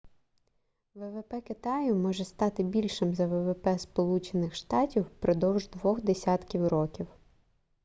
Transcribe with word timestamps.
ввп 0.95 1.41
китаю 1.41 1.95
може 1.95 2.25
стати 2.25 2.63
більшим 2.63 3.15
за 3.15 3.27
ввп 3.27 3.79
сполучених 3.79 4.55
штатів 4.55 5.03
впродовж 5.03 5.69
двох 5.69 6.01
десятків 6.01 6.67
років 6.67 7.07